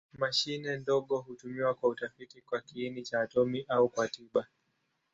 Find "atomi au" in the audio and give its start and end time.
3.21-3.89